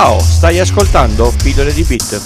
Ciao, 0.00 0.20
stai 0.20 0.60
ascoltando 0.60 1.32
Pillole 1.42 1.72
di 1.72 1.82
Bit. 1.82 2.20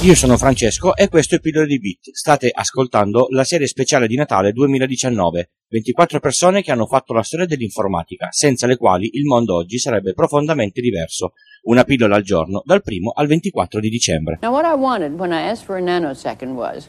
Io 0.00 0.14
sono 0.14 0.38
Francesco 0.38 0.96
e 0.96 1.10
questo 1.10 1.34
è 1.34 1.40
Pillole 1.40 1.66
di 1.66 1.78
Bit. 1.78 2.10
State 2.10 2.50
ascoltando 2.50 3.26
la 3.28 3.44
serie 3.44 3.66
speciale 3.66 4.06
di 4.06 4.16
Natale 4.16 4.52
2019. 4.52 5.50
24 5.68 6.20
persone 6.20 6.62
che 6.62 6.70
hanno 6.70 6.86
fatto 6.86 7.12
la 7.12 7.22
storia 7.22 7.44
dell'informatica, 7.44 8.28
senza 8.30 8.66
le 8.66 8.78
quali 8.78 9.10
il 9.12 9.26
mondo 9.26 9.56
oggi 9.56 9.78
sarebbe 9.78 10.14
profondamente 10.14 10.80
diverso. 10.80 11.34
Una 11.64 11.84
pillola 11.84 12.16
al 12.16 12.22
giorno, 12.22 12.62
dal 12.64 12.80
1 12.82 13.10
al 13.14 13.26
24 13.26 13.78
di 13.78 13.90
dicembre. 13.90 14.38
Now, 14.40 14.54
what 14.54 14.64
I 14.64 14.74
wanted 14.74 15.18
when 15.18 15.32
I 15.32 15.50
asked 15.50 15.66
for 15.66 15.76
a 15.76 15.82
nanosecond 15.82 16.54
was 16.54 16.88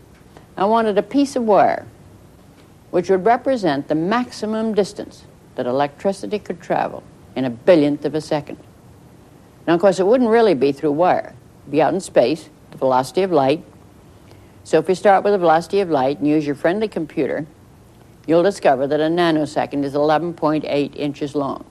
I 0.58 0.64
wanted 0.64 0.98
a 0.98 1.04
piece 1.04 1.38
of 1.38 1.44
wire 1.44 1.86
which 2.92 3.10
would 3.10 3.26
represent 3.26 3.88
the 3.88 3.96
maximum 3.96 4.74
distance 4.74 5.30
that 5.56 5.66
electricity 5.66 6.40
could 6.40 6.62
travel 6.62 7.04
in 7.36 7.46
a 7.46 7.50
billionth 7.50 8.06
of 8.06 8.16
a 8.16 8.22
second. 8.22 8.58
Now, 9.68 9.76
of 9.76 9.82
course, 9.82 10.00
it 10.00 10.08
wouldn't 10.08 10.30
really 10.30 10.54
be 10.54 10.72
through 10.72 10.92
wire, 10.92 11.36
it'd 11.64 11.72
be 11.72 11.82
out 11.82 11.94
in 11.94 12.00
space, 12.00 12.50
the 12.72 12.78
velocity 12.78 13.22
of 13.22 13.32
light. 13.32 13.64
So, 14.64 14.80
if 14.80 14.90
you 14.90 14.96
start 14.96 15.24
with 15.24 15.34
the 15.34 15.40
velocity 15.40 15.80
of 15.80 15.90
light 15.90 16.20
and 16.20 16.28
use 16.28 16.46
your 16.46 16.56
friendly 16.56 16.88
computer, 16.88 17.46
you'll 18.26 18.44
discover 18.44 18.88
that 18.88 19.00
a 19.00 19.10
nanosecond 19.10 19.84
is 19.84 19.94
11.8 19.94 20.96
inches 20.96 21.36
long, 21.36 21.66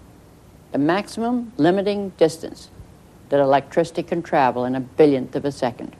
the 0.72 0.78
maximum 0.78 1.52
limiting 1.56 2.10
distance 2.10 2.70
that 3.28 3.40
electricity 3.40 4.02
can 4.02 4.22
travel 4.22 4.64
in 4.64 4.74
a 4.74 4.80
billionth 4.80 5.34
of 5.36 5.44
a 5.44 5.52
second. 5.52 5.94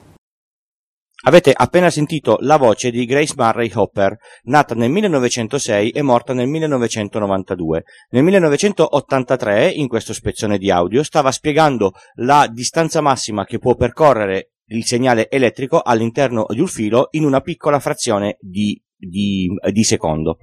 Avete 1.23 1.53
appena 1.55 1.91
sentito 1.91 2.37
la 2.41 2.57
voce 2.57 2.89
di 2.89 3.05
Grace 3.05 3.35
Murray 3.37 3.69
Hopper, 3.71 4.17
nata 4.43 4.73
nel 4.73 4.89
1906 4.89 5.91
e 5.91 6.01
morta 6.01 6.33
nel 6.33 6.47
1992. 6.47 7.83
Nel 8.09 8.23
1983, 8.23 9.69
in 9.69 9.87
questo 9.87 10.13
spezzone 10.13 10.57
di 10.57 10.71
audio, 10.71 11.03
stava 11.03 11.31
spiegando 11.31 11.93
la 12.15 12.49
distanza 12.51 13.01
massima 13.01 13.45
che 13.45 13.59
può 13.59 13.75
percorrere 13.75 14.53
il 14.71 14.83
segnale 14.83 15.29
elettrico 15.29 15.81
all'interno 15.81 16.45
di 16.49 16.59
un 16.59 16.67
filo 16.67 17.09
in 17.11 17.25
una 17.25 17.41
piccola 17.41 17.79
frazione 17.79 18.37
di 18.39 18.81
di, 19.01 19.49
di, 19.71 19.83
secondo. 19.83 20.37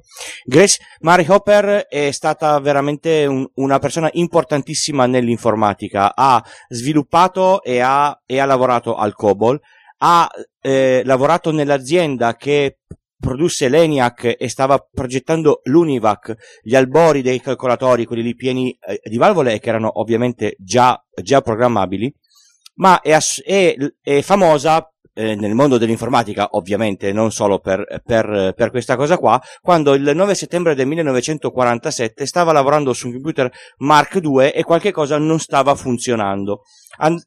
Grace 0.44 0.80
Murray 1.00 1.24
Hopper 1.28 1.86
è 1.88 2.10
stata 2.10 2.58
veramente 2.58 3.24
un, 3.24 3.46
una 3.54 3.78
persona 3.78 4.08
importantissima 4.12 5.06
nell'informatica, 5.06 6.14
ha 6.14 6.44
sviluppato 6.68 7.62
e 7.62 7.78
ha, 7.78 8.20
e 8.26 8.38
ha 8.40 8.44
lavorato 8.44 8.96
al 8.96 9.14
COBOL, 9.14 9.60
ha 9.98 10.28
eh, 10.60 11.02
lavorato 11.04 11.50
nell'azienda 11.50 12.36
che 12.36 12.78
produsse 13.18 13.68
l'ENIAC 13.68 14.36
e 14.38 14.48
stava 14.48 14.78
progettando 14.78 15.60
l'UNIVAC, 15.64 16.60
gli 16.62 16.76
albori 16.76 17.22
dei 17.22 17.40
calcolatori, 17.40 18.04
quelli 18.04 18.22
lì 18.22 18.34
pieni 18.34 18.76
eh, 18.80 19.00
di 19.02 19.16
valvole 19.16 19.58
che 19.58 19.68
erano 19.68 20.00
ovviamente 20.00 20.54
già, 20.58 21.00
già 21.20 21.40
programmabili, 21.40 22.14
ma 22.76 23.00
è, 23.00 23.18
è, 23.44 23.74
è 24.00 24.20
famosa 24.20 24.88
eh, 25.14 25.34
nel 25.34 25.54
mondo 25.54 25.78
dell'informatica, 25.78 26.50
ovviamente, 26.52 27.12
non 27.12 27.32
solo 27.32 27.58
per, 27.58 28.02
per, 28.04 28.52
per, 28.54 28.70
questa 28.70 28.94
cosa 28.94 29.18
qua, 29.18 29.40
quando 29.60 29.94
il 29.94 30.12
9 30.14 30.34
settembre 30.36 30.76
del 30.76 30.86
1947 30.86 32.24
stava 32.24 32.52
lavorando 32.52 32.92
su 32.92 33.08
un 33.08 33.14
computer 33.14 33.50
Mark 33.78 34.20
II 34.22 34.52
e 34.52 34.62
qualche 34.62 34.92
cosa 34.92 35.18
non 35.18 35.40
stava 35.40 35.74
funzionando. 35.74 36.62
And- 36.98 37.20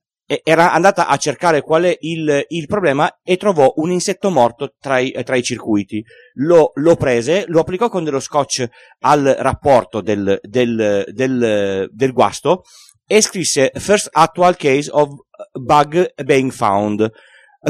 era 0.44 0.72
andata 0.72 1.08
a 1.08 1.18
cercare 1.18 1.62
qual 1.62 1.84
è 1.84 1.98
il, 2.02 2.46
il, 2.48 2.66
problema 2.68 3.20
e 3.22 3.36
trovò 3.36 3.74
un 3.78 3.92
insetto 3.92 4.30
morto 4.30 4.76
tra 4.80 5.00
i, 5.00 5.12
tra 5.26 5.36
i 5.36 5.44
circuiti. 5.44 6.04
Lo, 6.36 6.72
lo, 6.76 6.96
prese, 6.96 7.44
lo 7.48 7.60
applicò 7.60 7.90
con 7.90 8.04
dello 8.04 8.20
scotch 8.20 8.66
al 9.00 9.36
rapporto 9.40 10.00
del, 10.02 10.40
del, 10.42 11.06
del, 11.12 11.90
del 11.92 12.12
guasto 12.14 12.64
e 13.06 13.22
scrisse 13.22 13.72
First 13.76 14.09
Actual 14.12 14.56
Case 14.56 14.90
of 14.92 15.09
Bug 15.52 16.14
Being 16.24 16.52
Found. 16.52 17.12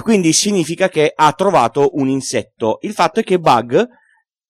Quindi 0.04 0.32
significa 0.32 0.88
che 0.88 1.12
ha 1.16 1.34
trovato 1.34 1.90
un 1.94 2.10
insetto. 2.10 2.78
Il 2.82 2.94
fatto 2.94 3.22
è 3.22 3.24
che 3.24 3.40
bug 3.40 3.88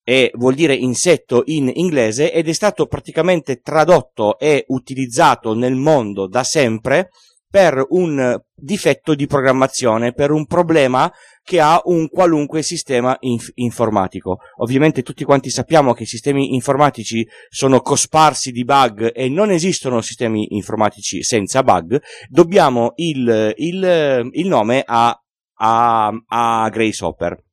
e 0.04 0.32
vuol 0.36 0.56
dire 0.56 0.74
insetto 0.74 1.44
in 1.46 1.72
inglese 1.74 2.34
ed 2.34 2.50
è 2.50 2.54
stato 2.54 2.88
praticamente 2.88 3.62
tradotto 3.62 4.38
e 4.38 4.66
utilizzato 4.68 5.54
nel 5.54 5.76
mondo 5.76 6.28
da 6.28 6.44
sempre 6.44 7.10
per 7.52 7.86
un 7.90 8.40
difetto 8.56 9.14
di 9.14 9.28
programmazione, 9.28 10.14
per 10.14 10.32
un 10.32 10.46
problema 10.46 11.12
che 11.44 11.60
ha 11.60 11.82
un 11.86 12.08
qualunque 12.08 12.62
sistema 12.62 13.18
inf- 13.20 13.52
informatico. 13.56 14.40
Ovviamente 14.60 15.02
tutti 15.02 15.26
quanti 15.26 15.50
sappiamo 15.50 15.94
che 15.94 16.04
i 16.04 16.08
sistemi 16.08 16.54
informatici 16.54 17.28
sono 17.50 17.82
cosparsi 17.82 18.52
di 18.52 18.64
bug 18.64 19.12
e 19.14 19.28
non 19.28 19.52
esistono 19.52 20.00
sistemi 20.00 20.56
informatici 20.56 21.24
senza 21.24 21.62
bug. 21.62 22.02
Dobbiamo 22.30 22.94
il, 22.96 23.54
il, 23.58 24.30
il 24.32 24.48
nome 24.48 24.84
a, 24.86 25.14
a, 25.56 26.12
a 26.28 26.70
Grace 26.70 27.04
Hopper. 27.04 27.44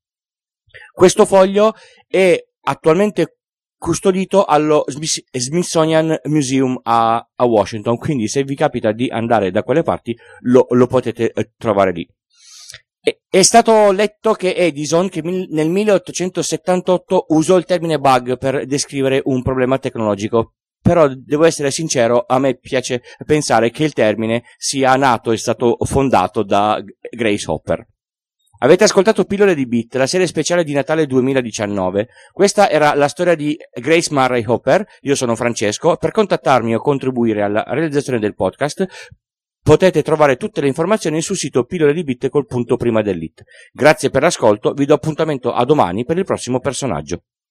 Questo 0.92 1.26
foglio 1.26 1.74
è 2.06 2.38
attualmente 2.60 3.37
custodito 3.78 4.44
allo 4.44 4.84
Smithsonian 4.86 6.18
Museum 6.24 6.78
a, 6.82 7.26
a, 7.34 7.44
Washington, 7.44 7.96
quindi 7.96 8.28
se 8.28 8.42
vi 8.42 8.54
capita 8.54 8.92
di 8.92 9.08
andare 9.08 9.50
da 9.50 9.62
quelle 9.62 9.82
parti 9.82 10.16
lo, 10.40 10.66
lo 10.70 10.86
potete 10.86 11.30
eh, 11.32 11.52
trovare 11.56 11.92
lì. 11.92 12.06
È 13.30 13.42
stato 13.42 13.90
letto 13.92 14.32
che 14.34 14.54
Edison, 14.54 15.08
che 15.08 15.22
nel 15.22 15.70
1878 15.70 17.26
usò 17.28 17.56
il 17.56 17.64
termine 17.64 17.98
bug 17.98 18.36
per 18.36 18.66
descrivere 18.66 19.22
un 19.24 19.42
problema 19.42 19.78
tecnologico, 19.78 20.54
però 20.82 21.08
devo 21.08 21.44
essere 21.44 21.70
sincero, 21.70 22.24
a 22.26 22.38
me 22.38 22.58
piace 22.58 23.02
pensare 23.24 23.70
che 23.70 23.84
il 23.84 23.92
termine 23.92 24.44
sia 24.58 24.94
nato 24.96 25.32
e 25.32 25.38
stato 25.38 25.76
fondato 25.80 26.42
da 26.42 26.82
Grace 27.10 27.50
Hopper. 27.50 27.86
Avete 28.60 28.82
ascoltato 28.82 29.24
Pillole 29.24 29.54
di 29.54 29.68
Beat, 29.68 29.94
la 29.94 30.08
serie 30.08 30.26
speciale 30.26 30.64
di 30.64 30.72
Natale 30.72 31.06
2019. 31.06 32.08
Questa 32.32 32.68
era 32.68 32.92
la 32.94 33.06
storia 33.06 33.36
di 33.36 33.56
Grace 33.72 34.12
Murray 34.12 34.42
Hopper. 34.44 34.84
Io 35.02 35.14
sono 35.14 35.36
Francesco. 35.36 35.94
Per 35.94 36.10
contattarmi 36.10 36.74
o 36.74 36.80
contribuire 36.80 37.42
alla 37.42 37.62
realizzazione 37.68 38.18
del 38.18 38.34
podcast 38.34 38.84
potete 39.62 40.02
trovare 40.02 40.36
tutte 40.36 40.60
le 40.60 40.66
informazioni 40.66 41.22
sul 41.22 41.36
sito 41.36 41.62
pillole 41.66 41.92
di 41.92 42.02
bit 42.02 42.28
col 42.30 42.46
punto 42.46 42.76
prima 42.76 43.00
dell'it. 43.00 43.44
Grazie 43.72 44.10
per 44.10 44.22
l'ascolto, 44.22 44.72
vi 44.72 44.86
do 44.86 44.94
appuntamento 44.94 45.52
a 45.52 45.64
domani 45.64 46.04
per 46.04 46.18
il 46.18 46.24
prossimo 46.24 46.58
personaggio. 46.58 47.22